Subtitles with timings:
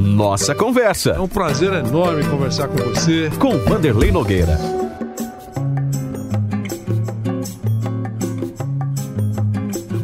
[0.00, 1.10] Nossa Conversa.
[1.10, 3.30] É um prazer enorme conversar com você.
[3.38, 4.58] Com Vanderlei Nogueira.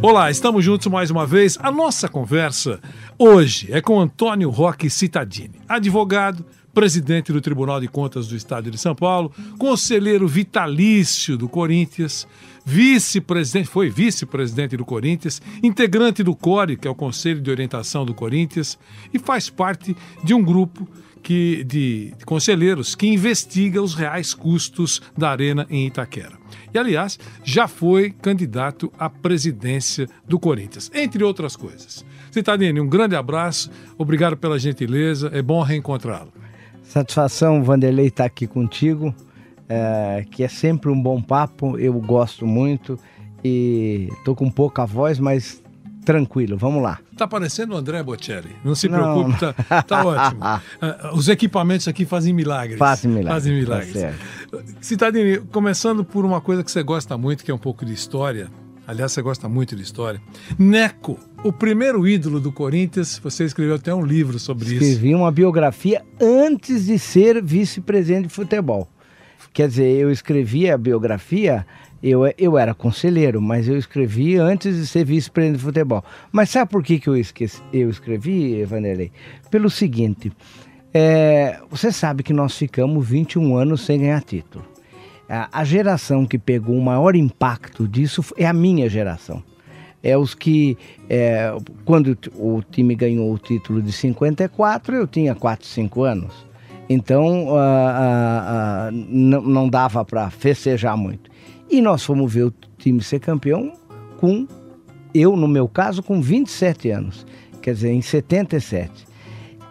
[0.03, 1.57] Olá, estamos juntos mais uma vez.
[1.63, 2.79] A nossa conversa
[3.19, 6.45] hoje é com Antônio Roque Citadini, advogado,
[6.77, 12.29] presidente do Tribunal de Contas do Estado de São Paulo, conselheiro vitalício do Corinthians,
[12.67, 18.13] vice-presidente, foi vice-presidente do Corinthians, integrante do CORE, que é o Conselho de Orientação do
[18.13, 18.79] Corinthians,
[19.11, 20.87] e faz parte de um grupo
[21.23, 26.37] que, de, conselheiros que investiga os reais custos da arena em Itaquera.
[26.75, 32.05] E, aliás, já foi candidato à presidência do Corinthians, entre outras coisas.
[32.31, 36.36] Citadini, um grande abraço, obrigado pela gentileza, é bom reencontrá-lo.
[36.89, 39.15] Satisfação, Vanderlei, estar aqui contigo,
[39.69, 42.99] é, que é sempre um bom papo, eu gosto muito
[43.45, 45.63] e tô com pouca voz, mas
[46.05, 47.01] tranquilo, vamos lá.
[47.17, 49.37] Tá parecendo o André Bocelli, não se preocupe, não.
[49.37, 50.41] Tá, tá ótimo.
[50.41, 52.79] Uh, os equipamentos aqui fazem milagres.
[52.79, 53.35] Fazem milagres.
[53.35, 53.93] Fazem milagres.
[54.97, 55.07] Tá
[55.51, 58.49] começando por uma coisa que você gosta muito, que é um pouco de história,
[58.87, 60.21] aliás, você gosta muito de história.
[60.57, 64.95] Neco, o primeiro ídolo do Corinthians, você escreveu até um livro sobre Escrevi isso.
[64.95, 68.89] Escrevi uma biografia antes de ser vice-presidente de futebol.
[69.53, 71.65] Quer dizer, eu escrevi a biografia,
[72.03, 76.05] eu, eu era conselheiro, mas eu escrevi antes de ser vice-presidente de futebol.
[76.33, 79.13] Mas sabe por que, que eu, esqueci, eu escrevi, Vanderlei?
[79.49, 80.33] Pelo seguinte,
[80.93, 84.65] é, você sabe que nós ficamos 21 anos sem ganhar título.
[85.29, 89.43] A, a geração que pegou o maior impacto disso é a minha geração
[90.03, 90.77] é os que,
[91.09, 91.53] é,
[91.85, 96.47] quando o time ganhou o título de 54, eu tinha 4, 5 anos.
[96.89, 101.31] Então, uh, uh, uh, não dava para festejar muito.
[101.69, 103.73] E nós fomos ver o time ser campeão
[104.19, 104.47] com,
[105.13, 107.27] eu no meu caso, com 27 anos,
[107.61, 109.07] quer dizer, em 77.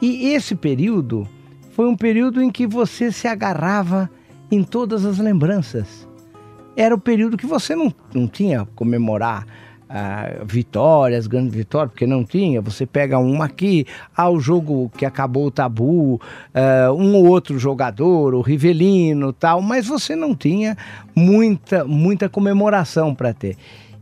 [0.01, 1.27] E esse período
[1.71, 4.09] foi um período em que você se agarrava
[4.51, 6.07] em todas as lembranças.
[6.75, 9.47] Era o período que você não, não tinha comemorar
[9.89, 12.61] ah, vitórias, grandes vitórias, porque não tinha.
[12.61, 13.85] Você pega uma aqui,
[14.15, 16.19] ah, o jogo que acabou o tabu,
[16.53, 20.77] ah, um ou outro jogador, o Rivelino tal, mas você não tinha
[21.15, 23.57] muita, muita comemoração para ter.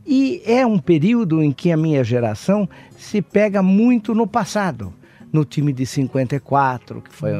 [0.06, 2.68] E é um período em que a minha geração
[2.98, 4.94] se pega muito no passado.
[5.32, 7.32] No time de 54, que foi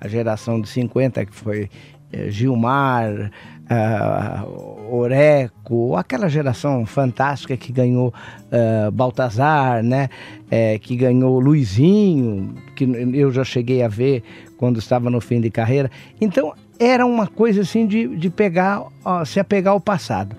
[0.00, 1.68] a geração de 50, que foi
[2.12, 3.32] eh, Gilmar,
[3.70, 10.08] uh, Oreco, aquela geração fantástica que ganhou uh, Baltazar, né?
[10.50, 14.24] É, que ganhou Luizinho, que eu já cheguei a ver
[14.56, 15.88] quando estava no fim de carreira.
[16.20, 18.82] Então era uma coisa assim de, de pegar,
[19.24, 20.34] se apegar ao passado.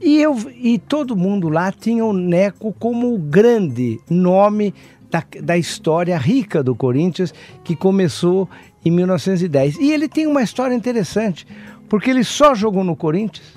[0.00, 4.74] E, eu, e todo mundo lá tinha o Neco como o grande nome
[5.10, 7.32] da, da história rica do Corinthians,
[7.64, 8.48] que começou
[8.84, 9.76] em 1910.
[9.78, 11.46] E ele tem uma história interessante,
[11.88, 13.56] porque ele só jogou no Corinthians.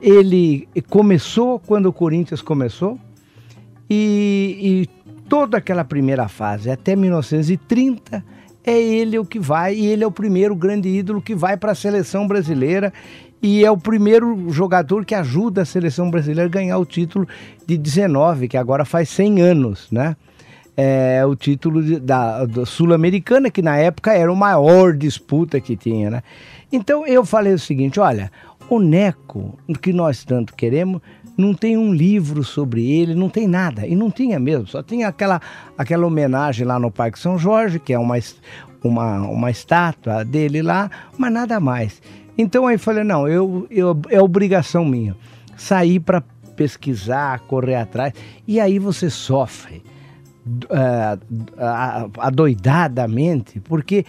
[0.00, 2.98] Ele começou quando o Corinthians começou
[3.88, 8.24] e, e toda aquela primeira fase até 1930
[8.64, 11.72] é ele o que vai e ele é o primeiro grande ídolo que vai para
[11.72, 12.92] a seleção brasileira
[13.42, 17.26] e é o primeiro jogador que ajuda a seleção brasileira a ganhar o título
[17.66, 20.14] de 19, que agora faz 100 anos, né?
[20.76, 25.76] É, o título de, da, da Sul-Americana, que na época era a maior disputa que
[25.76, 26.22] tinha, né?
[26.72, 28.30] Então eu falei o seguinte: olha,
[28.68, 31.00] o Neco, que nós tanto queremos,
[31.36, 33.86] não tem um livro sobre ele, não tem nada.
[33.86, 35.40] E não tinha mesmo, só tinha aquela,
[35.76, 38.16] aquela homenagem lá no Parque São Jorge, que é uma,
[38.84, 42.00] uma, uma estátua dele lá, mas nada mais.
[42.36, 45.16] Então aí falei: não, eu, eu, é obrigação minha
[45.56, 46.22] sair para
[46.56, 48.14] pesquisar, correr atrás.
[48.46, 49.82] E aí você sofre
[50.46, 54.04] uh, adoidadamente, porque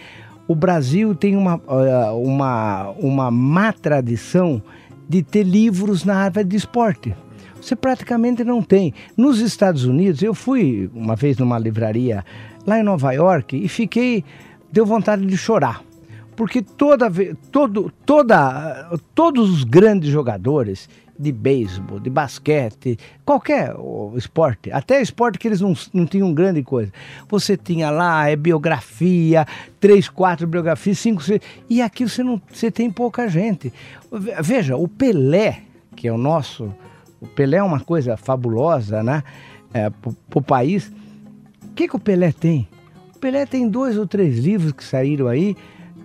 [0.46, 1.60] o Brasil tem uma,
[2.12, 4.62] uma, uma má tradição
[5.08, 7.14] de ter livros na área de esporte.
[7.60, 8.92] Você praticamente não tem.
[9.16, 12.24] Nos Estados Unidos, eu fui uma vez numa livraria
[12.66, 14.24] lá em Nova York e fiquei,
[14.70, 15.82] deu vontade de chorar.
[16.34, 17.10] Porque toda,
[17.52, 20.88] todo, toda, todos os grandes jogadores
[21.18, 23.74] de beisebol, de basquete, qualquer
[24.16, 26.92] esporte, até esporte que eles não, não tinham grande coisa.
[27.28, 29.46] Você tinha lá, é biografia,
[29.78, 33.72] três, quatro biografias, cinco, seis, e aqui você, não, você tem pouca gente.
[34.42, 35.62] Veja, o Pelé,
[35.94, 36.74] que é o nosso,
[37.20, 39.22] o Pelé é uma coisa fabulosa, né,
[39.72, 40.90] é, para o país.
[41.64, 42.68] O que, que o Pelé tem?
[43.14, 45.56] O Pelé tem dois ou três livros que saíram aí,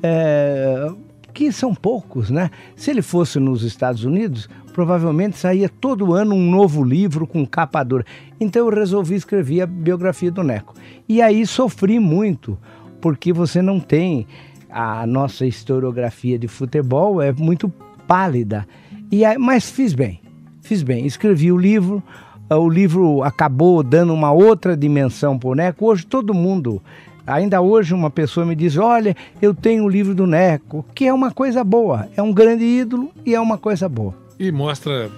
[0.04, 0.92] é,
[1.33, 2.50] que são poucos, né?
[2.75, 7.82] Se ele fosse nos Estados Unidos, provavelmente saía todo ano um novo livro com capa
[7.82, 8.06] dura.
[8.40, 10.76] Então eu resolvi escrever a biografia do Neco.
[11.10, 12.56] E aí sofri muito,
[13.02, 14.28] porque você não tem
[14.70, 17.74] a nossa historiografia de futebol é muito
[18.08, 18.68] pálida.
[19.12, 20.22] E aí, mas fiz bem,
[20.62, 21.08] fiz bem.
[21.08, 22.04] Escrevi o livro,
[22.48, 25.88] o livro acabou dando uma outra dimensão para o Neco.
[25.88, 26.84] Hoje todo mundo
[27.26, 31.14] Ainda hoje uma pessoa me diz: Olha, eu tenho o livro do Neco, que é
[31.14, 34.27] uma coisa boa, é um grande ídolo e é uma coisa boa.
[34.39, 35.12] E mostra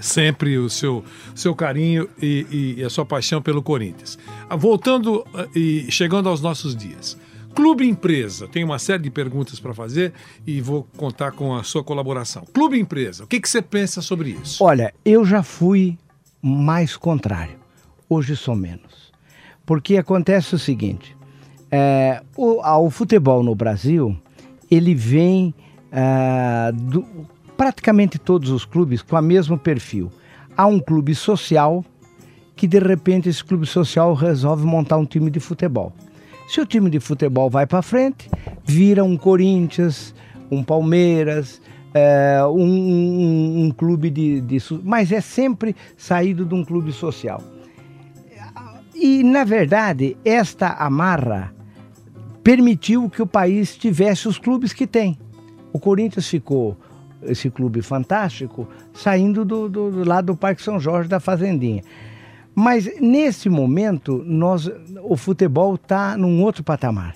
[0.00, 1.04] sempre o seu,
[1.34, 4.18] seu carinho e, e, a sua paixão pelo Corinthians.
[4.48, 7.16] Ah, voltando ah, e chegando aos nossos dias.
[7.54, 10.12] Clube Empresa, tem uma série de perguntas para fazer
[10.46, 12.44] e vou contar com a sua colaboração.
[12.52, 14.62] Clube Empresa, o que, que você pensa sobre isso?
[14.62, 15.98] Olha, eu já fui
[16.40, 17.58] mais contrário,
[18.08, 19.10] hoje sou menos.
[19.66, 21.16] Porque acontece o seguinte:
[21.70, 24.16] é, o, o, futebol no Brasil
[24.70, 25.52] ele vem
[25.90, 27.04] é, do,
[27.60, 30.10] praticamente todos os clubes com o mesmo perfil.
[30.56, 31.84] Há um clube social
[32.56, 35.92] que de repente esse clube social resolve montar um time de futebol.
[36.48, 38.30] Se o time de futebol vai para frente,
[38.64, 40.14] vira um Corinthians,
[40.50, 41.60] um Palmeiras,
[41.92, 47.42] é, um, um, um, clube de, de, Mas é sempre saído de um clube social.
[48.94, 51.54] E, na verdade, esta amarra
[52.42, 55.18] permitiu que o país tivesse os clubes que tem.
[55.74, 56.74] O Corinthians ficou,
[57.22, 61.82] esse clube fantástico, saindo do, do, do lado do Parque São Jorge, da Fazendinha.
[62.54, 64.70] Mas, nesse momento, nós,
[65.02, 67.14] o futebol está num outro patamar.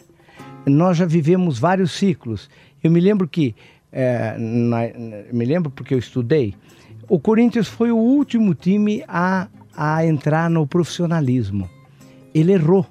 [0.67, 2.49] Nós já vivemos vários ciclos.
[2.83, 3.55] Eu me lembro que,
[3.93, 4.79] é, na,
[5.33, 6.55] me lembro porque eu estudei,
[7.09, 11.69] o Corinthians foi o último time a, a entrar no profissionalismo
[12.35, 12.85] ele errou.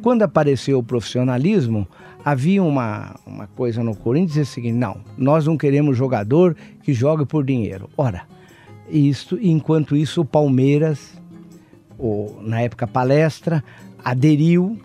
[0.00, 1.86] Quando apareceu o profissionalismo,
[2.24, 6.92] havia uma, uma coisa no Corinthians, é o seguinte, não, nós não queremos jogador que
[6.94, 7.90] jogue por dinheiro.
[7.96, 8.22] Ora,
[8.88, 11.16] isso, enquanto isso o Palmeiras,
[11.98, 13.62] o, na época palestra,
[14.02, 14.78] aderiu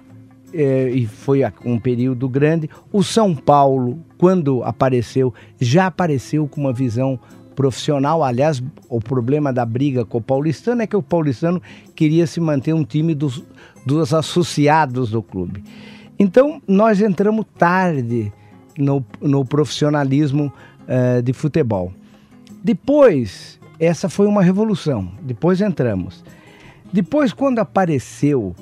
[0.54, 2.70] eh, e foi um período grande.
[2.92, 7.20] O São Paulo, quando apareceu, já apareceu com uma visão
[7.56, 8.24] profissional.
[8.24, 11.62] Aliás, o problema da briga com o paulistano é que o paulistano
[11.96, 13.44] queria se manter um time dos,
[13.86, 15.64] dos associados do clube.
[16.20, 18.32] Então, nós entramos tarde
[18.78, 20.52] no, no profissionalismo
[20.84, 21.94] uh, de futebol.
[22.62, 25.10] Depois, essa foi uma revolução.
[25.22, 26.24] Depois entramos.
[26.92, 28.54] Depois, quando apareceu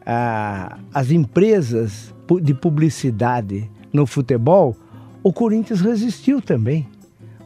[0.00, 4.74] uh, as empresas de publicidade no futebol,
[5.22, 6.88] o Corinthians resistiu também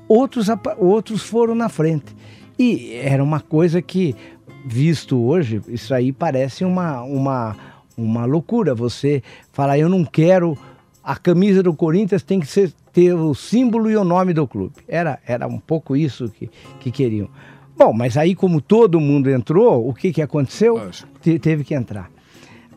[0.09, 0.47] outros,
[0.79, 2.17] outros foram na frente.
[2.59, 4.17] E era uma coisa que,
[4.65, 7.57] visto hoje, isso aí parece uma, uma,
[7.99, 8.75] uma loucura.
[8.75, 9.23] Você
[9.53, 10.57] falar, eu não quero.
[11.03, 14.75] A camisa do Corinthians tem que ser, ter o símbolo e o nome do clube.
[14.87, 16.51] Era, era um pouco isso que,
[16.81, 17.29] que queriam.
[17.77, 20.91] Bom, mas aí, como todo mundo entrou, o que, que aconteceu?
[21.21, 22.11] Te, teve que entrar.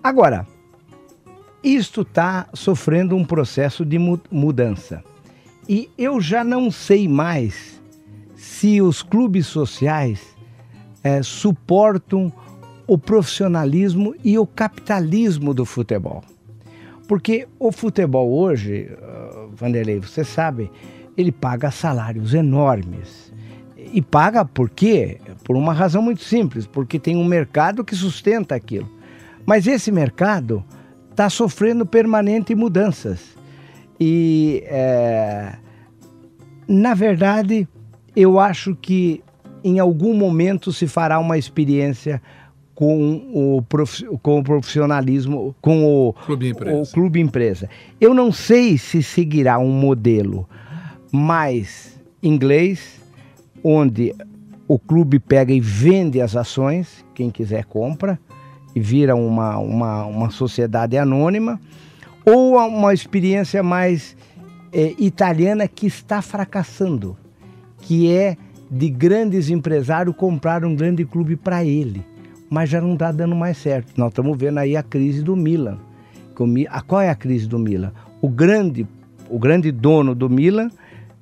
[0.04, 0.48] Agora,
[1.64, 4.00] isto está sofrendo um processo de
[4.32, 5.04] mudança.
[5.68, 7.82] E eu já não sei mais
[8.36, 10.36] se os clubes sociais
[11.04, 12.32] é, suportam
[12.88, 16.24] o profissionalismo e o capitalismo do futebol.
[17.08, 20.72] Porque o futebol hoje, uh, Vanderlei, você sabe,
[21.18, 23.32] ele paga salários enormes.
[23.94, 25.20] E paga por quê?
[25.44, 28.90] Por uma razão muito simples, porque tem um mercado que sustenta aquilo.
[29.46, 30.64] Mas esse mercado
[31.10, 33.36] está sofrendo permanentes mudanças.
[34.00, 35.56] E, é,
[36.68, 37.68] na verdade,
[38.16, 39.22] eu acho que
[39.64, 42.22] em algum momento se fará uma experiência
[42.82, 46.82] com o, prof, com o profissionalismo, com o clube, empresa.
[46.82, 47.70] o clube empresa.
[48.00, 50.50] Eu não sei se seguirá um modelo
[51.12, 53.00] mais inglês,
[53.64, 54.16] onde
[54.68, 58.20] o clube pega e vende as ações, quem quiser compra,
[58.76, 61.62] e vira uma, uma, uma sociedade anônima,
[62.26, 64.18] ou uma experiência mais
[64.74, 67.16] é, italiana que está fracassando,
[67.80, 68.36] que é
[68.72, 72.10] de grandes empresários comprar um grande clube para ele,
[72.52, 73.94] mas já não está dando mais certo.
[73.98, 75.80] Nós estamos vendo aí a crise do Milan.
[76.86, 77.94] Qual é a crise do Milan?
[78.22, 78.86] O grande,
[79.30, 80.70] o grande dono do Milan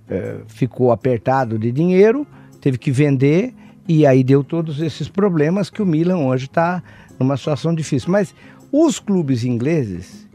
[0.09, 2.25] é, ficou apertado de dinheiro
[2.59, 3.53] teve que vender
[3.87, 6.83] e aí deu todos esses problemas que o Milan hoje está
[7.17, 8.11] numa situação difícil.
[8.11, 8.35] Mas
[8.71, 10.27] os clubes ingleses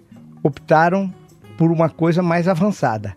[0.43, 1.13] optaram
[1.57, 3.15] por uma coisa mais avançada.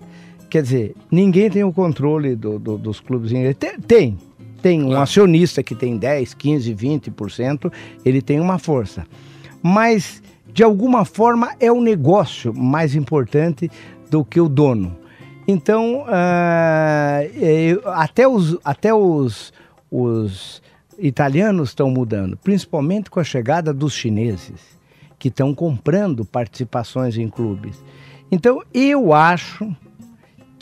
[0.49, 3.57] Quer dizer, ninguém tem o controle do, do, dos clubes ingleses.
[3.87, 4.17] Tem,
[4.61, 7.71] tem um acionista que tem 10, 15, 20%,
[8.03, 9.05] ele tem uma força.
[9.61, 10.21] Mas,
[10.53, 13.69] de alguma forma, é o negócio mais importante
[14.09, 14.97] do que o dono.
[15.47, 19.53] Então, uh, até os, até os,
[19.89, 20.61] os
[20.99, 24.77] italianos estão mudando, principalmente com a chegada dos chineses,
[25.17, 27.81] que estão comprando participações em clubes.
[28.31, 29.73] Então, eu acho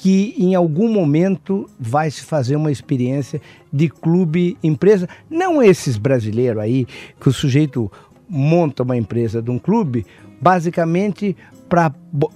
[0.05, 3.41] que em algum momento vai se fazer uma experiência
[3.73, 6.85] de clube empresa, não esses brasileiros aí
[7.19, 7.91] que o sujeito
[8.29, 10.05] monta uma empresa de um clube,
[10.39, 11.35] basicamente
[11.67, 11.91] para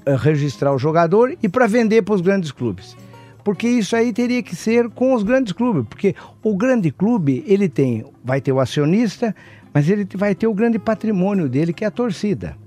[0.08, 2.98] eh, registrar o jogador e para vender para os grandes clubes.
[3.44, 7.70] Porque isso aí teria que ser com os grandes clubes, porque o grande clube, ele
[7.70, 9.36] tem, vai ter o acionista,
[9.72, 12.58] mas ele vai ter o grande patrimônio dele, que é a torcida,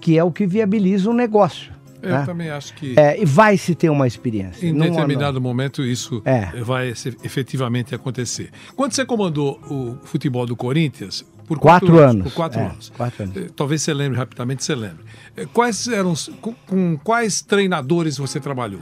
[0.00, 1.72] que é o que viabiliza o negócio.
[2.02, 2.26] Eu né?
[2.26, 2.98] também acho que.
[2.98, 4.66] É, e vai se ter uma experiência.
[4.66, 6.60] Em determinado momento isso é.
[6.60, 8.50] vai efetivamente acontecer.
[8.74, 12.24] Quando você comandou o futebol do Corinthians, por quatro, quatro anos.
[12.24, 12.92] Por quatro, é, anos.
[12.96, 13.36] quatro anos.
[13.36, 15.04] Eh, talvez você lembre rapidamente, você lembre.
[15.36, 18.80] Eh, quais eram com, com quais treinadores você trabalhou?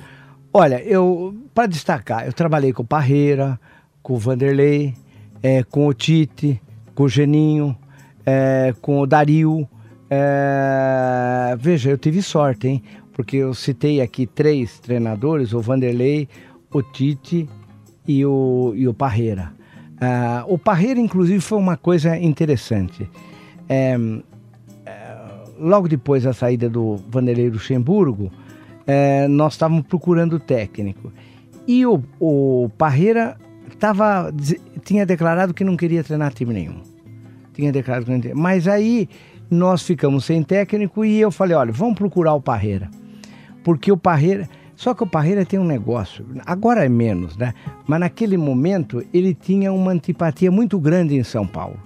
[0.52, 3.58] Olha, eu para destacar, eu trabalhei com o Parreira,
[4.02, 4.94] com o Vanderlei,
[5.42, 6.60] é, com o Tite,
[6.94, 7.76] com o Geninho,
[8.24, 9.68] é, com o Dario.
[11.58, 12.82] Veja, eu tive sorte, hein?
[13.20, 16.26] Porque eu citei aqui três treinadores, o Vanderlei,
[16.72, 17.46] o Tite
[18.08, 19.52] e o, e o Parreira.
[19.96, 23.06] Uh, o Parreira, inclusive, foi uma coisa interessante.
[23.68, 23.94] É,
[24.86, 25.16] é,
[25.58, 28.32] logo depois da saída do Vanderlei Luxemburgo,
[28.86, 31.12] é, nós estávamos procurando técnico.
[31.68, 33.36] E o, o Parreira
[33.78, 34.32] tava,
[34.82, 36.80] tinha declarado que não queria treinar time nenhum.
[37.52, 38.34] Tinha declarado que não queria.
[38.34, 39.10] Mas aí
[39.50, 42.88] nós ficamos sem técnico e eu falei, olha, vamos procurar o Parreira
[43.62, 44.48] porque o Parreira.
[44.76, 47.52] Só que o Parreira tem um negócio, agora é menos, né?
[47.86, 51.78] Mas naquele momento ele tinha uma antipatia muito grande em São Paulo.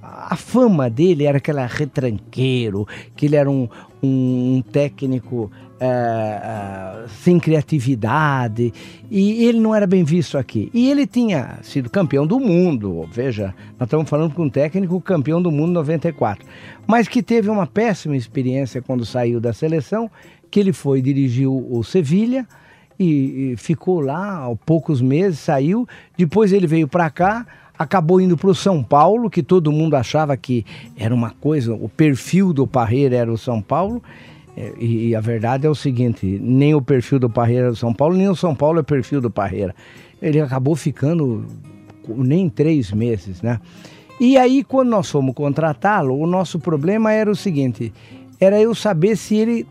[0.00, 3.68] A fama dele era aquela retranqueiro, que ele era um,
[4.02, 8.72] um técnico é, sem criatividade
[9.10, 10.70] e ele não era bem visto aqui.
[10.74, 15.40] E ele tinha sido campeão do mundo, veja, nós estamos falando com um técnico campeão
[15.40, 16.44] do mundo 94,
[16.86, 20.10] mas que teve uma péssima experiência quando saiu da seleção
[20.50, 22.46] que ele foi dirigiu o Sevilha
[22.98, 25.86] e, e ficou lá há poucos meses, saiu.
[26.16, 27.46] Depois ele veio para cá,
[27.78, 30.64] acabou indo para o São Paulo, que todo mundo achava que
[30.96, 34.02] era uma coisa, o perfil do Parreira era o São Paulo.
[34.56, 37.76] É, e, e, a verdade é o seguinte: nem o perfil do Parreira é o
[37.76, 39.72] São Paulo, nem o São Paulo é o perfil do Parreira.
[40.20, 41.44] Ele acabou ficando
[42.08, 43.60] nem três meses, né?
[44.20, 47.92] E aí, quando nós fomos contratá-lo, o nosso problema era o seguinte:
[48.40, 49.64] era eu saber se ele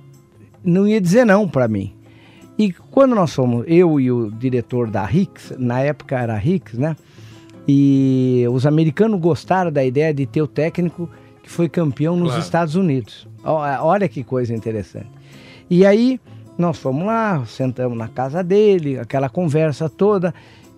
[0.67, 1.93] não ia dizer não para mim.
[2.59, 6.95] E quando nós fomos, eu e o diretor da Hicks, na época era Hicks, né?
[7.67, 11.09] E os americanos gostaram da ideia de ter o técnico
[11.43, 12.41] que foi campeão nos claro.
[12.41, 13.27] Estados Unidos.
[13.43, 15.09] Olha que coisa interessante.
[15.69, 16.19] E aí
[16.57, 20.33] nós fomos lá, sentamos na casa dele, aquela conversa toda.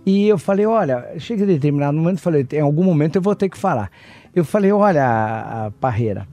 [0.06, 3.50] E eu falei, olha, chega de determinado momento, falei, em algum momento eu vou ter
[3.50, 3.90] que falar.
[4.36, 6.28] Eu falei, olha, Parreira,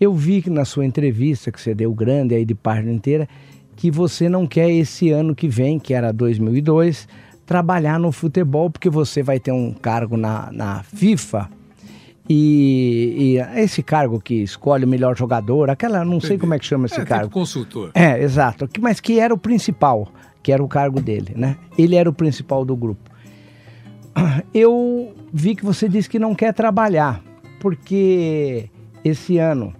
[0.00, 3.28] eu vi que na sua entrevista, que você deu grande aí de página inteira,
[3.76, 7.08] que você não quer esse ano que vem, que era 2002,
[7.46, 11.48] trabalhar no futebol, porque você vai ter um cargo na, na FIFA.
[12.28, 16.64] E, e, esse cargo que escolhe o melhor jogador, aquela, não sei como é que
[16.64, 17.26] chama esse é, cargo.
[17.26, 17.90] Tipo consultor.
[17.94, 18.68] É, exato.
[18.80, 20.08] Mas que era o principal,
[20.42, 21.56] que era o cargo dele, né?
[21.76, 23.10] Ele era o principal do grupo.
[24.54, 27.22] Eu vi que você disse que não quer trabalhar,
[27.60, 28.70] porque
[29.04, 29.74] esse ano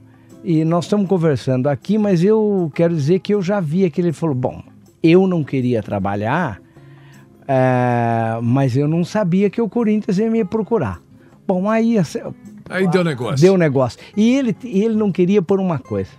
[0.44, 4.12] e nós estamos conversando aqui, mas eu quero dizer que eu já vi que ele
[4.12, 4.62] falou: bom,
[5.02, 6.60] eu não queria trabalhar,
[7.48, 11.00] é, mas eu não sabia que o Corinthians ia me procurar.
[11.46, 11.96] Bom, aí.
[12.68, 13.40] Aí deu negócio.
[13.40, 13.98] Deu negócio.
[14.14, 16.10] E ele, ele não queria por uma coisa.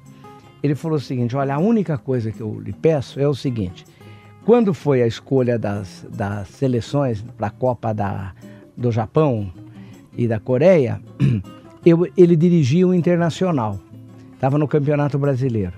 [0.63, 3.85] Ele falou o seguinte: olha, a única coisa que eu lhe peço é o seguinte.
[4.43, 8.33] Quando foi a escolha das, das seleções para a Copa da,
[8.75, 9.51] do Japão
[10.17, 10.99] e da Coreia,
[11.85, 13.79] eu, ele dirigia o Internacional
[14.35, 15.73] estava no Campeonato Brasileiro.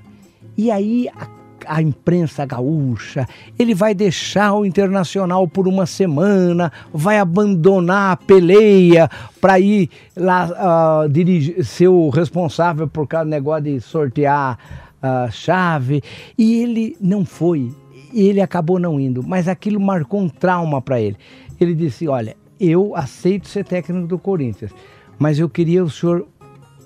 [0.57, 1.27] E aí a,
[1.75, 9.09] a, imprensa gaúcha, ele vai deixar o Internacional por uma semana, vai abandonar a peleia
[9.39, 14.57] para ir lá uh, dirigir, ser o responsável por causa do negócio de sortear
[15.01, 16.01] a uh, chave.
[16.37, 17.71] E ele não foi,
[18.13, 21.17] ele acabou não indo, mas aquilo marcou um trauma para ele.
[21.59, 24.71] Ele disse: Olha, eu aceito ser técnico do Corinthians,
[25.19, 26.27] mas eu queria o senhor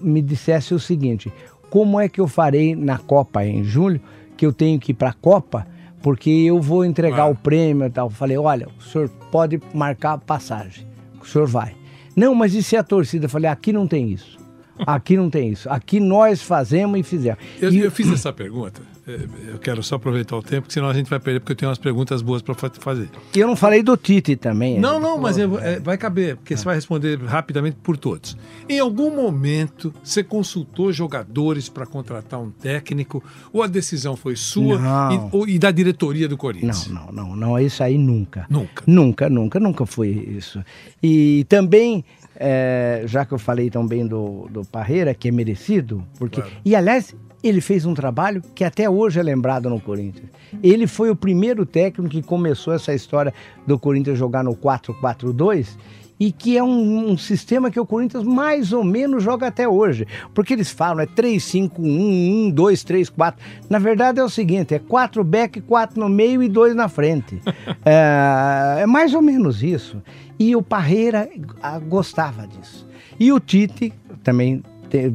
[0.01, 1.32] me dissesse o seguinte:
[1.72, 4.00] como é que eu farei na Copa em julho,
[4.38, 5.66] que eu tenho que ir para a Copa,
[6.04, 7.32] porque eu vou entregar Claro.
[7.32, 8.10] o prêmio e tal.
[8.10, 10.86] Falei, olha, o senhor pode marcar a passagem,
[11.20, 11.74] o senhor vai.
[12.16, 13.30] Não, mas e se a torcida?
[13.30, 14.38] Falei, aqui não tem isso.
[14.85, 15.69] Aqui não tem isso.
[15.69, 17.39] Aqui nós fazemos e fizemos.
[17.61, 19.19] Eu, E- eu fiz essa pergunta, eh,
[19.53, 21.69] eu quero só aproveitar o tempo, porque senão a gente vai perder, porque eu tenho
[21.69, 23.09] umas perguntas boas para fazer.
[23.35, 24.79] E eu não falei do Tite também.
[24.79, 25.07] Não, né?
[25.07, 28.38] não, mas eu- é, vai caber, porque você vai responder rapidamente por todos.
[28.67, 33.23] Em algum momento, você consultou jogadores para contratar um técnico,
[33.53, 34.79] ou a decisão foi sua
[35.13, 36.88] e, ou- e da diretoria do Corinthians?
[36.88, 38.45] Não, não, não, não, isso aí nunca.
[38.50, 38.83] Nunca.
[38.88, 40.63] Nunca, nunca, nunca foi isso.
[41.01, 42.03] E também,
[42.35, 46.41] é, já que eu falei tão bem do, do Parreira, que é merecido, porque.
[46.41, 46.55] Claro.
[46.63, 50.29] E aliás, ele fez um trabalho que até hoje é lembrado no Corinthians.
[50.61, 53.33] Ele foi o primeiro técnico que começou essa história
[53.65, 55.77] do Corinthians jogar no 4-4-2
[56.22, 60.06] e que é um, um sistema que o Corinthians mais ou menos joga até hoje.
[60.36, 63.44] Porque eles falam é 3-5-1, 1, 2, 3, 4.
[63.68, 67.42] Na verdade é o seguinte, é 4 back, 4 no meio e 2 na frente.
[67.84, 70.00] é, é mais ou menos isso.
[70.38, 71.28] E o Parreira
[71.60, 72.88] ah, gostava disso.
[73.20, 74.62] E o Tite, também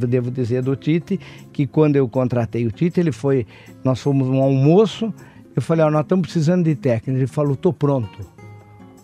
[0.09, 1.21] devo dizer do Tite,
[1.53, 3.47] que quando eu contratei o Tite, ele foi,
[3.85, 5.15] nós fomos um almoço,
[5.55, 7.21] eu falei, ó, nós estamos precisando de técnico.
[7.21, 8.36] Ele falou, tô pronto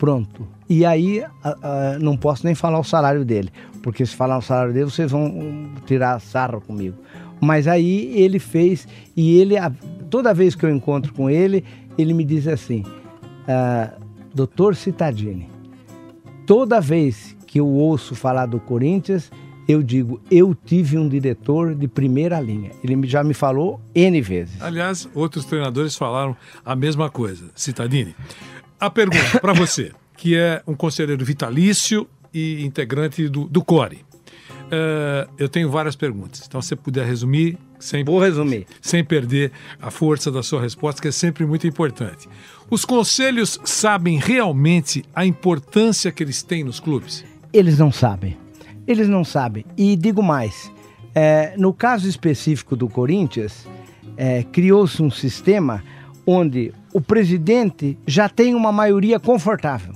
[0.02, 0.48] pronto.
[0.68, 1.22] E aí
[2.00, 3.50] não posso nem falar o salário dele,
[3.84, 6.96] porque se falar o salário dele vocês vão hum, tirar sarro comigo.
[7.40, 9.70] Mas aí ele fez e ele a-
[10.10, 11.64] toda vez que eu encontro com ele
[11.96, 12.84] ele me diz assim,
[13.46, 13.92] ah,
[14.34, 15.48] Doutor Citadini,
[16.46, 19.30] toda vez que eu ouço falar do Corinthians
[19.68, 22.72] eu digo, eu tive um diretor de primeira linha.
[22.82, 24.60] Ele já me falou N vezes.
[24.60, 27.44] Aliás, outros treinadores falaram a mesma coisa.
[27.54, 28.12] Citadini,
[28.82, 34.04] a pergunta para você, que é um conselheiro vitalício e integrante do, do CORE.
[34.72, 38.66] Eh, eu tenho várias perguntas, então se você puder resumir, sem, Vou resumir.
[38.80, 42.28] sem perder a força da sua resposta, que é sempre muito importante.
[42.68, 47.24] Os conselhos sabem realmente a importância que eles têm nos clubes?
[47.52, 48.36] Eles não sabem.
[48.84, 49.64] Eles não sabem.
[49.76, 50.72] E digo mais:
[51.14, 53.64] é, no caso específico do Corinthians,
[54.16, 55.84] é, criou-se um sistema
[56.26, 59.94] onde o presidente já tem uma maioria confortável.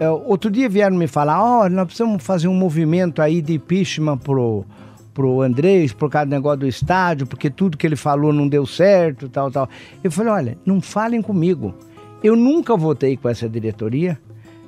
[0.00, 4.18] É, outro dia vieram me falar: ó, nós precisamos fazer um movimento aí de impeachment
[4.18, 4.64] pro,
[5.12, 8.64] pro Andrés por causa do negócio do estádio, porque tudo que ele falou não deu
[8.66, 9.68] certo, tal, tal.
[10.02, 11.74] Eu falei: olha, não falem comigo.
[12.22, 14.18] Eu nunca votei com essa diretoria.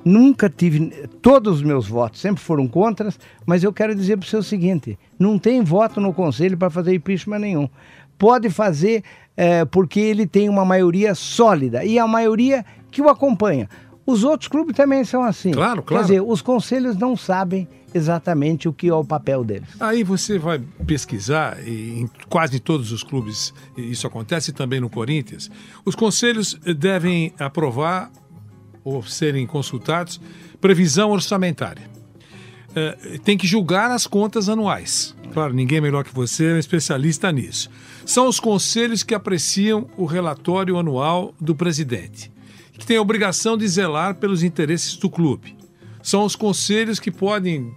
[0.02, 0.88] Nunca tive.
[1.20, 4.98] Todos os meus votos sempre foram contras, mas eu quero dizer para você o seguinte:
[5.18, 7.68] não tem voto no conselho para fazer impeachment nenhum.
[8.18, 9.04] Pode fazer
[9.42, 13.70] eh, porque ele tem uma maioria sólida e a maioria que o acompanha.
[14.04, 15.50] Os outros clubes também são assim.
[15.50, 16.04] Claro, claro.
[16.04, 19.70] Quer dizer, os conselhos não sabem exatamente o que é o papel deles.
[19.80, 25.50] Aí você vai pesquisar, e em quase todos os clubes isso acontece, também no Corinthians.
[25.86, 28.10] Os conselhos devem aprovar
[28.84, 30.20] ou serem consultados
[30.60, 31.84] previsão orçamentária.
[32.74, 35.14] Eh, tem que julgar as contas anuais.
[35.32, 37.70] Claro, ninguém é melhor que você, é um especialista nisso.
[38.04, 42.30] São os conselhos que apreciam o relatório anual do presidente,
[42.72, 45.56] que tem a obrigação de zelar pelos interesses do clube.
[46.02, 47.72] São os conselhos que podem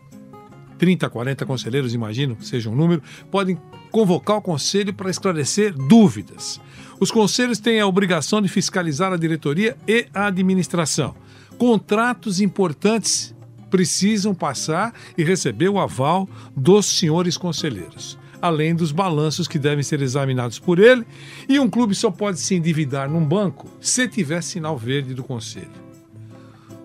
[0.77, 3.57] 30, 40 conselheiros, imagino que seja um número, podem
[3.91, 6.59] convocar o conselho para esclarecer dúvidas.
[6.99, 11.15] Os conselhos têm a obrigação de fiscalizar a diretoria e a administração.
[11.57, 13.35] Contratos importantes
[13.73, 19.99] precisam passar e receber o aval dos senhores conselheiros, além dos balanços que devem ser
[19.99, 21.03] examinados por ele.
[21.49, 25.71] E um clube só pode se endividar num banco se tiver sinal verde do conselho.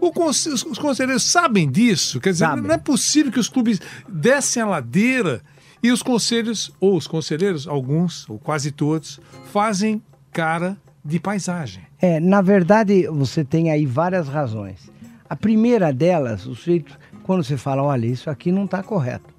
[0.01, 2.20] O conse- os os conselheiros sabem disso?
[2.20, 2.64] Quer dizer, Sabem.
[2.64, 5.42] não é possível que os clubes descem a ladeira
[5.83, 9.20] e os conselhos, ou os conselheiros, alguns, ou quase todos,
[9.53, 10.01] fazem
[10.33, 10.74] cara
[11.05, 11.83] de paisagem.
[12.01, 14.90] É, na verdade, você tem aí várias razões.
[15.28, 19.34] A primeira delas, o sujeito, quando você fala, olha, isso aqui não está correto.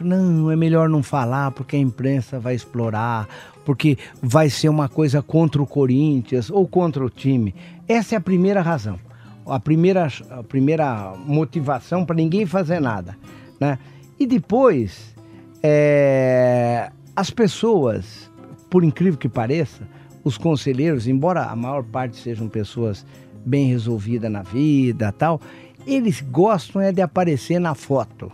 [0.00, 3.28] Não, é melhor não falar porque a imprensa vai explorar,
[3.64, 7.54] porque vai ser uma coisa contra o Corinthians ou contra o time.
[7.86, 8.98] Essa é a primeira razão.
[9.44, 13.16] A primeira, a primeira motivação para ninguém fazer nada.
[13.60, 13.78] Né?
[14.18, 15.14] E depois,
[15.62, 18.30] é, as pessoas,
[18.70, 19.82] por incrível que pareça,
[20.24, 23.04] os conselheiros, embora a maior parte sejam pessoas
[23.48, 25.40] bem resolvidas na vida tal,
[25.86, 28.30] eles gostam é de aparecer na foto.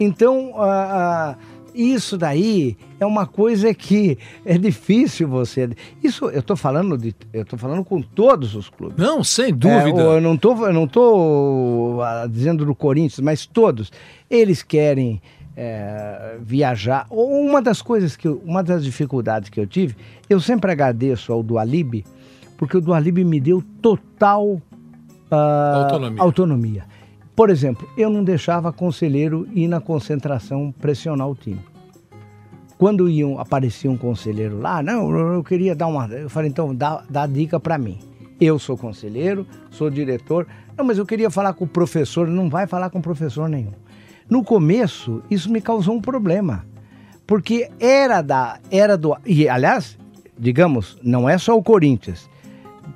[0.00, 1.36] Então, ah,
[1.74, 5.70] isso daí é uma coisa que é difícil você.
[6.02, 8.96] Isso eu estou falando de, eu tô falando com todos os clubes.
[8.98, 10.00] Não, sem É, dúvida.
[10.02, 13.92] eu não tô, eu não tô ah, dizendo do Corinthians, mas todos.
[14.28, 15.22] Eles querem
[15.56, 17.06] é, viajar.
[17.10, 19.94] Uma das coisas que, eu- uma das dificuldades que eu tive,
[20.28, 22.04] eu sempre agradeço ao Dualib,
[22.62, 24.62] porque o Dualib me deu total
[25.32, 26.22] ah, Autonomia.
[26.22, 26.84] autonomia.
[27.34, 31.58] Por exemplo, eu não deixava conselheiro ir na concentração pressionar o time.
[32.78, 36.06] Quando iam, aparecia um conselheiro lá, não, eu- eu queria dar uma.
[36.06, 37.98] Eu falei, então dá, dá dica para mim.
[38.40, 40.46] Eu sou conselheiro, sou diretor.
[40.78, 42.28] Não, mas eu queria falar com o professor.
[42.28, 43.72] Não vai falar com professor nenhum.
[44.30, 46.64] No começo, isso me causou um problema.
[47.26, 48.60] Porque era da.
[48.70, 49.16] Era do.
[49.26, 49.98] E, aliás,
[50.38, 52.30] digamos, não é só o Corinthians.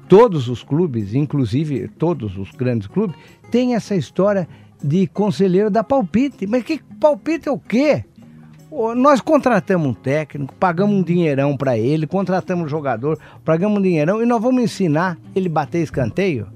[0.09, 3.17] Todos os clubes, inclusive todos os grandes clubes,
[3.51, 4.49] têm essa história
[4.83, 6.47] de conselheiro da palpite.
[6.47, 8.05] Mas que palpite é o quê?
[8.97, 14.23] Nós contratamos um técnico, pagamos um dinheirão para ele, contratamos um jogador, pagamos um dinheirão
[14.23, 16.49] e nós vamos ensinar ele bater escanteio.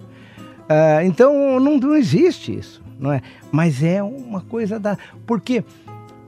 [0.69, 3.21] Ah, então não, não existe isso, não é?
[3.51, 4.97] Mas é uma coisa da.
[5.27, 5.65] Porque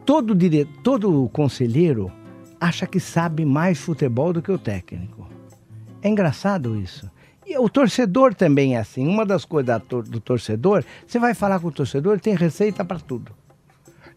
[0.05, 0.67] todo, dire...
[0.83, 2.11] todo conselheiro
[2.61, 5.22] acha que sabe mais futebol do que o técnico.
[6.03, 7.11] É engraçado isso.
[7.47, 9.07] E o torcedor também é assim.
[9.07, 12.99] Uma das coisas do torcedor, você vai falar com o torcedor, ele tem receita para
[12.99, 13.33] tudo.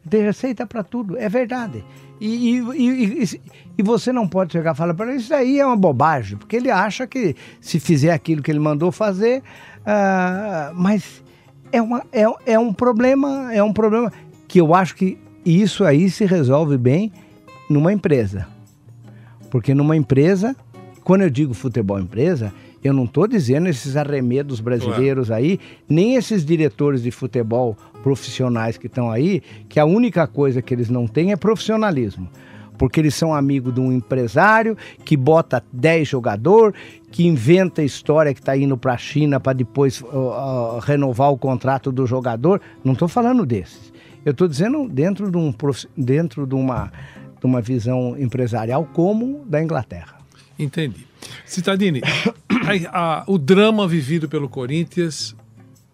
[0.10, 1.84] Tem receita para tudo, é verdade.
[2.22, 3.42] E, e, e-
[3.78, 6.56] e- você não pode chegar e falar para ele, isso aí é uma bobagem, porque
[6.56, 9.42] ele acha que se fizer aquilo que ele mandou fazer,
[9.86, 11.24] ah, mas
[11.72, 14.14] é, uma, é, é um problema, é um problema
[14.48, 17.12] que eu acho que isso aí se resolve bem
[17.70, 18.48] numa empresa.
[19.50, 20.56] Porque numa empresa,
[21.06, 22.52] quando eu digo futebol empresa,
[22.84, 28.88] eu não estou dizendo esses arremedos brasileiros aí, nem esses diretores de futebol profissionais que
[28.88, 32.28] estão aí, que a única coisa que eles não têm é profissionalismo.
[32.76, 36.74] Porque eles são amigos de um empresário que bota 10 jogador,
[37.12, 41.38] que inventa história que está indo para a China para depois ó, ó, renovar o
[41.38, 42.60] contrato do jogador.
[42.84, 43.94] Não estou falando desses.
[44.26, 45.54] Eu estou dizendo dentro de, um,
[45.96, 46.92] dentro de uma,
[47.40, 50.15] de uma visão empresarial como da Inglaterra.
[50.58, 51.06] Entendi.
[51.46, 52.02] Citadini,
[52.92, 55.36] a- a- o drama vivido pelo Corinthians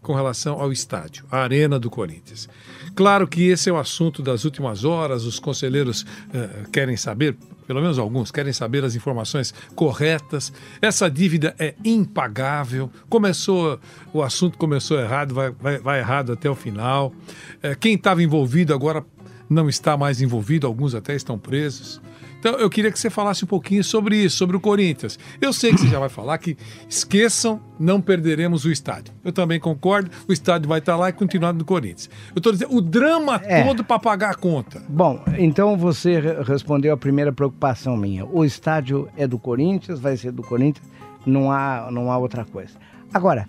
[0.01, 2.49] com relação ao estádio, a arena do Corinthians.
[2.95, 7.79] Claro que esse é o assunto das últimas horas, os conselheiros eh, querem saber, pelo
[7.81, 10.51] menos alguns, querem saber as informações corretas.
[10.81, 12.89] Essa dívida é impagável.
[13.07, 13.79] Começou,
[14.11, 17.13] o assunto começou errado, vai, vai, vai errado até o final.
[17.61, 19.05] Eh, quem estava envolvido agora
[19.47, 22.01] não está mais envolvido, alguns até estão presos.
[22.41, 25.19] Então, eu queria que você falasse um pouquinho sobre isso, sobre o Corinthians.
[25.39, 26.57] Eu sei que você já vai falar que
[26.89, 29.13] esqueçam, não perderemos o estádio.
[29.23, 32.09] Eu também concordo, o estádio vai estar lá e continuar no Corinthians.
[32.33, 33.63] Eu estou dizendo, o drama É.
[33.63, 34.81] todo para pagar a conta.
[34.89, 38.25] Bom, então você re- respondeu a primeira preocupação minha.
[38.25, 40.85] O estádio é do Corinthians, vai ser do Corinthians,
[41.23, 42.73] não há, não há outra coisa.
[43.13, 43.47] Agora,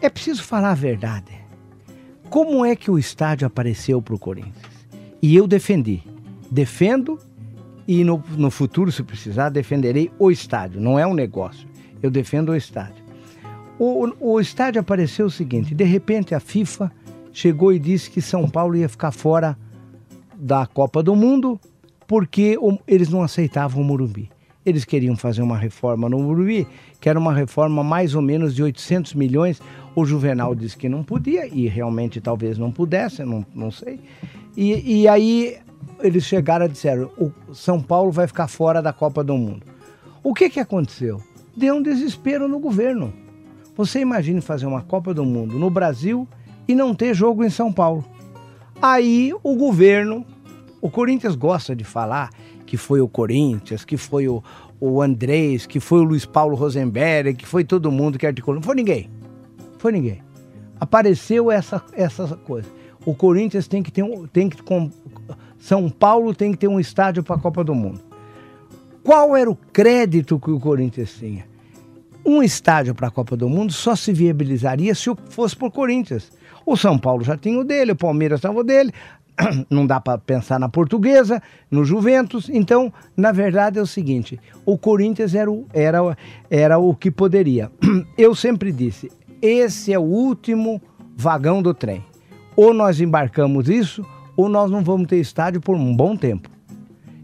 [0.00, 1.32] é preciso falar a verdade.
[2.30, 4.54] Como é que o estádio apareceu para o Corinthians?
[5.20, 6.00] E eu defendi.
[6.50, 7.18] Defendo
[7.86, 10.80] e no, no futuro, se precisar, defenderei o estádio.
[10.80, 11.68] Não é um negócio.
[12.02, 13.04] Eu defendo o estádio.
[13.78, 16.90] O, o estádio apareceu o seguinte: de repente a FIFA
[17.32, 19.56] chegou e disse que São Paulo ia ficar fora
[20.36, 21.60] da Copa do Mundo
[22.06, 24.30] porque eles não aceitavam o Morumbi.
[24.64, 26.66] Eles queriam fazer uma reforma no Morumbi,
[27.00, 29.60] que era uma reforma mais ou menos de 800 milhões.
[29.94, 34.00] O Juvenal disse que não podia, e realmente talvez não pudesse, não, não sei.
[34.56, 35.58] E, e aí
[36.06, 39.66] eles chegaram e disseram: o São Paulo vai ficar fora da Copa do Mundo.
[40.22, 41.22] O que, que aconteceu?
[41.56, 43.12] Deu um desespero no governo.
[43.76, 46.28] Você imagine fazer uma Copa do Mundo no Brasil
[46.66, 48.04] e não ter jogo em São Paulo.
[48.80, 50.24] Aí o governo,
[50.80, 52.30] o Corinthians gosta de falar
[52.66, 54.42] que foi o Corinthians, que foi o,
[54.80, 58.60] o Andrés, que foi o Luiz Paulo Rosenberg, que foi todo mundo que articulou.
[58.60, 59.10] Não foi ninguém.
[59.78, 60.22] Foi ninguém.
[60.80, 62.68] Apareceu essa, essa coisa.
[63.04, 64.04] O Corinthians tem que ter.
[64.32, 64.62] Tem que,
[65.64, 67.98] São Paulo tem que ter um estádio para a Copa do Mundo.
[69.02, 71.46] Qual era o crédito que o Corinthians tinha?
[72.22, 76.30] Um estádio para a Copa do Mundo só se viabilizaria se fosse por Corinthians.
[76.66, 78.92] O São Paulo já tinha o dele, o Palmeiras estava o dele.
[79.70, 82.50] Não dá para pensar na Portuguesa, no Juventus.
[82.50, 86.18] Então, na verdade, é o seguinte: o Corinthians era o, era,
[86.50, 87.72] era o que poderia.
[88.18, 90.78] Eu sempre disse: esse é o último
[91.16, 92.04] vagão do trem.
[92.54, 94.04] Ou nós embarcamos isso,
[94.36, 96.48] ou nós não vamos ter estádio por um bom tempo.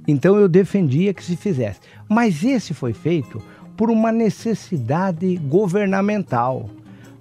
[0.06, 1.80] Então eu defendia que se fizesse.
[2.08, 3.40] Mas esse foi feito
[3.76, 6.68] por uma necessidade governamental.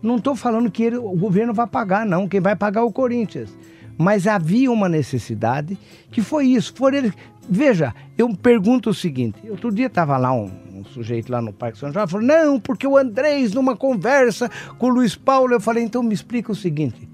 [0.01, 2.27] Não estou falando que ele- o governo vai pagar, não.
[2.27, 3.49] Quem vai pagar é o Corinthians.
[3.97, 5.77] Mas havia uma necessidade
[6.09, 6.73] que foi isso.
[6.73, 7.13] Foram eles.
[7.49, 11.77] Veja, eu pergunto o seguinte: outro dia estava lá um, um, sujeito lá no Parque
[11.77, 15.83] São João, falou: não, porque o Andrés, numa conversa com o Luiz Paulo, eu falei:
[15.83, 17.08] então me explica o seguinte: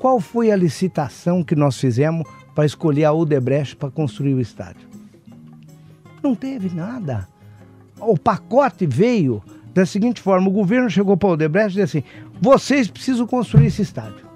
[0.00, 4.88] qual foi a licitação que nós fizemos para escolher a Odebrecht para construir o estádio?
[6.22, 7.28] Não teve nada.
[8.00, 9.42] O pacote veio
[9.74, 12.06] da seguinte forma: o governo chegou para o Odebrecht e disse assim:
[12.40, 14.26] vocês precisam construir esse estádio.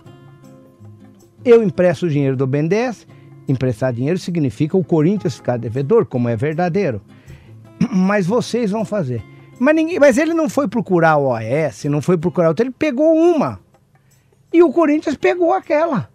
[1.42, 3.06] Eu empresto o dinheiro do BNDES.
[3.48, 7.00] Emprestar dinheiro significa o Corinthians ficar devedor, como é verdadeiro.
[7.90, 9.22] Mas vocês vão fazer.
[9.58, 13.14] Mas, ninguém, mas ele não foi procurar o OAS, não foi procurar outro, ele pegou
[13.14, 13.60] uma.
[14.54, 16.08] E o Corinthians pegou aquela.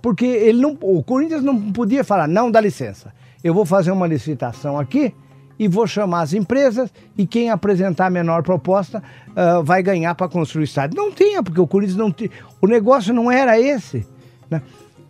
[0.00, 3.12] Porque ele não, o Corinthians não podia falar, não dá licença.
[3.42, 5.12] Eu vou fazer uma licitação aqui
[5.58, 10.28] e vou chamar as empresas e quem apresentar a menor proposta uh, vai ganhar para
[10.28, 10.96] construir o estádio.
[10.96, 12.30] Não tinha, porque o Corinthians não tinha.
[12.62, 14.06] O negócio não era esse.
[14.48, 14.62] Né?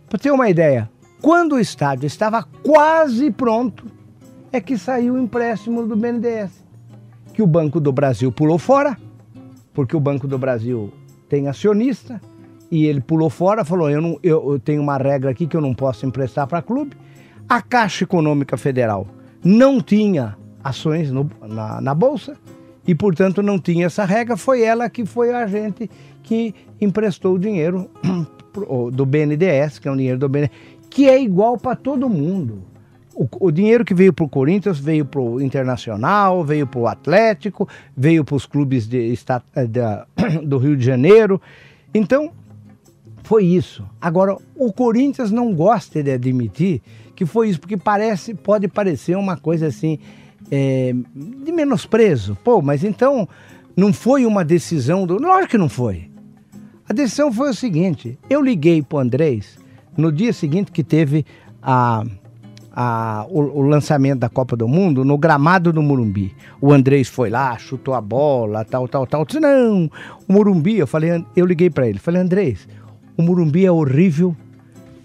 [0.09, 0.89] Para ter uma ideia,
[1.21, 3.85] quando o estádio estava quase pronto,
[4.51, 6.63] é que saiu o empréstimo do BNDES,
[7.31, 8.97] que o Banco do Brasil pulou fora,
[9.71, 10.91] porque o Banco do Brasil
[11.29, 12.19] tem acionista,
[12.75, 15.61] e ele pulou fora, falou: eu, não, eu, eu tenho uma regra aqui que eu
[15.61, 16.91] não posso emprestar para clube.
[17.47, 19.07] A Caixa Econômica Federal
[19.41, 22.35] não tinha ações no, na, na Bolsa
[22.85, 24.35] e, portanto, não tinha essa regra.
[24.35, 25.89] Foi ela que foi a agente
[26.21, 27.89] que emprestou o dinheiro
[28.91, 30.51] do BNDES, que é um dinheiro do BNDES,
[30.89, 32.61] que é igual para todo mundo.
[33.15, 36.87] O, o, dinheiro que veio para o Corinthians veio para o Internacional, veio para o
[36.87, 41.41] Atlético, veio para os clubes de, de, do Rio de Janeiro.
[41.93, 42.33] Então,
[43.25, 43.83] foi isso.
[43.99, 46.81] Agora, o Corinthians não gosta de admitir
[47.15, 49.97] que foi isso, porque parece, pode parecer uma coisa assim
[50.51, 52.37] é, de menosprezo.
[52.43, 53.27] Pô, mas então
[53.75, 55.17] não foi uma decisão do.
[55.17, 56.09] Lógico que não foi.
[56.87, 59.57] A decisão foi o seguinte: eu liguei para o Andrés
[59.97, 61.25] no dia seguinte que teve
[61.63, 62.03] a,
[62.71, 66.35] a, o, o, lançamento da Copa do Mundo no gramado do Morumbi.
[66.61, 69.21] O Andrés foi lá, chutou a bola, tal, tal, tal.
[69.21, 69.89] Eu disse, não,
[70.27, 72.67] o Morumbi, eu falei, eu liguei para ele, falei, Andrés,
[73.17, 74.35] o Morumbi é horrível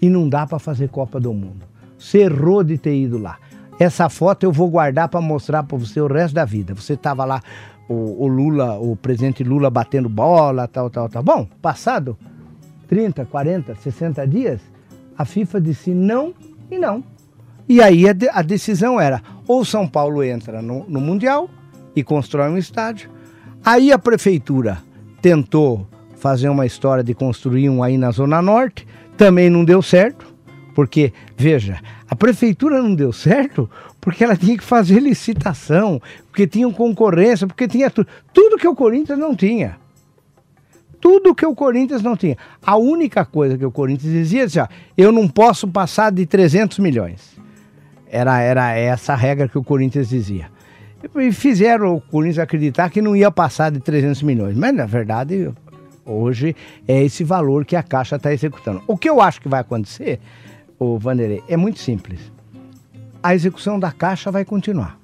[0.01, 1.65] e não dá para fazer Copa do Mundo.
[1.97, 3.37] Você errou de ter ido lá.
[3.79, 6.73] Essa foto eu vou guardar para mostrar para você o resto da vida.
[6.73, 7.41] Você estava lá
[7.87, 11.23] o, o, Lula, o presidente Lula batendo bola, tal, tal, tal.
[11.23, 12.17] Bom, passado
[12.87, 14.61] 30, 40, 60 dias,
[15.17, 16.33] a FIFA disse não
[16.69, 17.03] e não.
[17.67, 21.49] E aí a, de, a decisão era: ou São Paulo entra no, no Mundial
[21.95, 23.09] e constrói um estádio.
[23.63, 24.79] Aí a prefeitura
[25.21, 25.87] tentou
[26.21, 30.23] fazer uma história de construir um aí na Zona Norte, também não deu certo,
[30.75, 33.67] porque, veja, a prefeitura não deu certo
[33.99, 38.07] porque ela tinha que fazer licitação, porque tinha concorrência, porque tinha tudo.
[38.31, 39.77] Tudo que o Corinthians não tinha.
[40.99, 42.37] Tudo que o Corinthians não tinha.
[42.63, 46.77] A única coisa que o Corinthians dizia assim, ó, eu não posso passar de 300
[46.77, 47.35] milhões.
[48.07, 50.51] Era, era essa regra que o Corinthians dizia.
[51.15, 54.55] E fizeram o Corinthians acreditar que não ia passar de 300 milhões.
[54.55, 55.51] Mas, na verdade,
[56.11, 56.55] hoje
[56.87, 58.81] é esse valor que a Caixa está executando.
[58.87, 60.19] O que eu acho que vai acontecer,
[60.77, 62.31] o Vanderlei, é muito simples
[63.21, 64.97] a execução da Caixa vai continuar.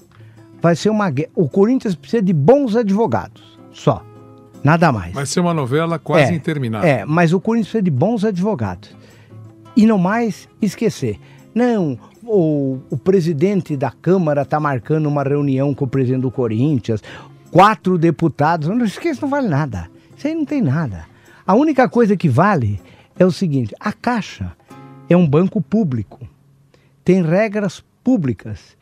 [0.61, 1.29] Vai ser uma guerra.
[1.35, 4.03] O Corinthians precisa de bons advogados, só.
[4.63, 5.13] Nada mais.
[5.13, 6.89] Vai ser uma novela quase é, interminável.
[6.89, 8.95] É, mas o Corinthians precisa de bons advogados.
[9.75, 11.19] E não mais esquecer.
[11.53, 17.03] Não, o, o presidente da Câmara está marcando uma reunião com o presidente do Corinthians,
[17.51, 18.67] quatro deputados.
[18.67, 19.87] Não esqueça, não vale nada.
[20.17, 21.05] Isso aí não tem nada.
[21.45, 22.81] A única coisa que vale
[23.17, 24.51] é o seguinte: a Caixa
[25.07, 26.27] é um banco público.
[27.05, 28.75] Tem regras públicas,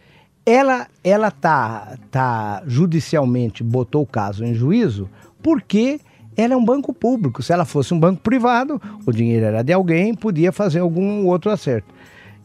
[0.46, 5.10] ela ela tá tá judicialmente botou o caso em juízo
[5.44, 6.00] porque
[6.38, 7.44] ela é um banco público.
[7.44, 11.52] Se ela fosse um banco privado, o dinheiro era de alguém, podia fazer algum outro
[11.52, 11.94] acerto.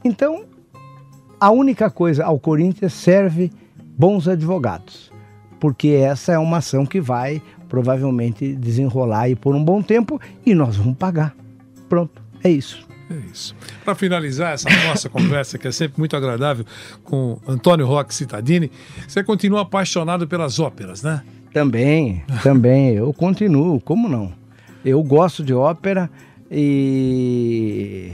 [0.05, 0.45] Então,
[1.41, 3.51] a única coisa ao Corinthians serve
[3.99, 5.11] bons advogados,
[5.59, 10.55] porque essa é uma ação que vai provavelmente desenrolar aí por um bom tempo e
[10.55, 11.35] nós vamos pagar.
[11.89, 12.87] Pronto, é isso.
[13.11, 13.57] É isso.
[13.85, 16.65] Para finalizar essa nossa conversa, que é sempre muito agradável,
[17.03, 18.71] com Antônio Roque Cittadini,
[19.07, 21.23] você continua apaixonado pelas óperas, né?
[21.53, 22.95] Também, também.
[22.95, 24.33] Eu continuo, como não?
[24.85, 26.09] Eu gosto de ópera
[26.51, 28.13] e.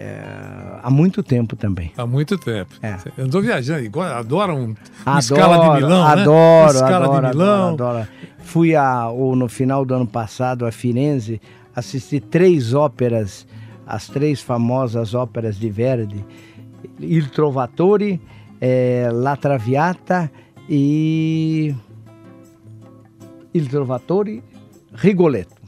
[0.00, 1.92] É, há muito tempo também.
[1.96, 2.74] Há muito tempo.
[2.82, 2.96] É.
[3.18, 6.74] Eu estou viajando, adoro um, adoro, escala de Milão, adoro, né?
[6.74, 7.68] Escala adoro, de Milão.
[7.68, 8.08] Adoro, adoro.
[8.38, 11.40] Fui a, ou no final do ano passado a Firenze
[11.74, 13.46] assistir três óperas
[13.90, 16.24] as três famosas óperas de Verdi,
[17.00, 18.20] Il Trovatore,
[18.60, 20.30] é, La Traviata
[20.68, 21.74] e
[23.52, 24.44] Il Trovatore,
[24.94, 25.60] Rigoletto.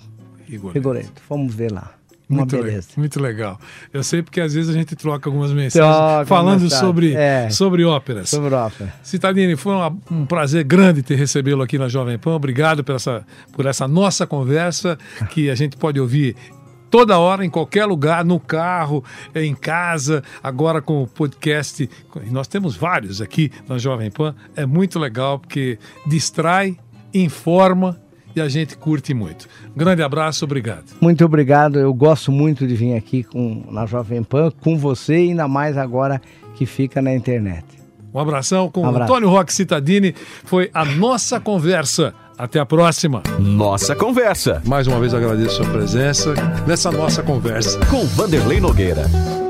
[0.47, 0.79] Rigoletto.
[0.79, 1.23] Rigoletto.
[1.29, 1.95] Vamos ver lá.
[2.33, 2.89] Uma Muito, le- beleza.
[2.97, 3.61] muito legal.
[3.93, 7.51] Eu sei porque às vezes a gente troca algumas mensagens Troca falando sobre, é.
[7.51, 8.29] sobre óperas.
[8.31, 8.93] Sobre ópera.
[9.03, 12.35] Citadini, foi uma- um prazer grande ter recebê-lo aqui na Jovem Pan.
[12.35, 14.99] Obrigado por essa, por essa nossa conversa
[15.31, 16.35] que a gente pode ouvir
[16.91, 19.03] toda hora, em qualquer lugar, no carro,
[19.35, 21.89] em casa, agora com o podcast.
[22.31, 24.35] Nós temos vários aqui na Jovem Pan.
[24.55, 26.77] É muito legal porque distrai,
[27.15, 27.99] informa
[28.35, 29.47] e a gente curte muito.
[29.75, 30.85] Um grande abraço, obrigado.
[31.01, 31.79] Muito obrigado.
[31.79, 36.21] Eu gosto muito de vir aqui com, na Jovem Pan com você ainda mais agora
[36.55, 37.65] que fica na internet.
[38.15, 39.11] Um abração com Um abraço.
[39.13, 40.15] Antônio Roque Citadini.
[40.45, 42.15] Foi a nossa conversa.
[42.37, 43.23] Até a próxima.
[43.39, 46.35] Nossa Conversa, Mais uma vez agradeço a sua presença
[46.67, 47.79] nessa nossa conversa.
[47.87, 49.42] com Vanderlei Nogueira.